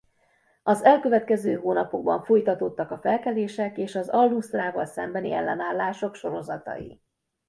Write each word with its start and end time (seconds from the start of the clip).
Az 0.63 0.83
elkövetkező 0.83 1.55
hónapokban 1.55 2.23
folytatódtak 2.23 2.91
a 2.91 2.97
felkelések 2.97 3.77
és 3.77 3.95
az 3.95 4.09
al-Nuszrával 4.09 4.85
szembeni 4.85 5.31
ellenállások 5.31 6.15
sorozatai. 6.15 7.01